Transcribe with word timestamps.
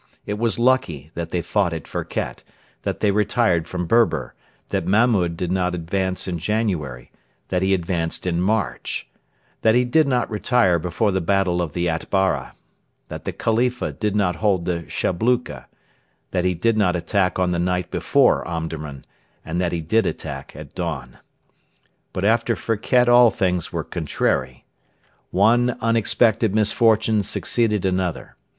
It 0.25 0.39
was 0.39 0.57
lucky 0.57 1.11
that 1.13 1.29
they 1.29 1.43
fought 1.43 1.73
at 1.73 1.83
Firket; 1.87 2.43
that 2.81 3.01
they 3.01 3.11
retired 3.11 3.67
from 3.67 3.85
Berber; 3.85 4.33
that 4.69 4.87
Mahmud 4.87 5.37
did 5.37 5.51
not 5.51 5.75
advance 5.75 6.27
in 6.27 6.39
January; 6.39 7.11
that 7.49 7.61
he 7.61 7.75
advanced 7.75 8.25
in 8.25 8.41
March; 8.41 9.07
that 9.61 9.75
he 9.75 9.85
did 9.85 10.07
not 10.07 10.27
retire 10.27 10.79
before 10.79 11.11
the 11.11 11.21
battle 11.21 11.61
of 11.61 11.73
the 11.73 11.87
Atbara; 11.87 12.53
that 13.09 13.25
the 13.25 13.31
Khalifa 13.31 13.91
did 13.91 14.15
not 14.15 14.37
hold 14.37 14.65
the 14.65 14.85
Shabluka; 14.89 15.67
that 16.31 16.45
he 16.45 16.55
did 16.55 16.79
not 16.79 16.95
attack 16.95 17.37
on 17.37 17.51
the 17.51 17.59
night 17.59 17.91
before 17.91 18.43
Omdurman, 18.47 19.05
and 19.45 19.61
that 19.61 19.71
he 19.71 19.81
did 19.81 20.07
attack 20.07 20.55
at 20.55 20.73
dawn. 20.73 21.19
But 22.11 22.25
after 22.25 22.55
Firket 22.55 23.07
all 23.07 23.29
things 23.29 23.71
were 23.71 23.83
contrary. 23.83 24.65
One 25.29 25.77
unexpected 25.79 26.55
misfortune 26.55 27.21
succeeded 27.21 27.85
another. 27.85 28.35